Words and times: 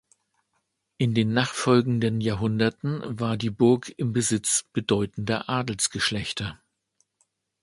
In 0.97 1.13
den 1.13 1.31
nachfolgenden 1.31 2.21
Jahrhunderten 2.21 3.01
war 3.19 3.37
die 3.37 3.51
Burg 3.51 3.93
im 3.97 4.13
Besitz 4.13 4.65
bedeutender 4.73 5.47
Adelsgeschlechter. 5.47 6.59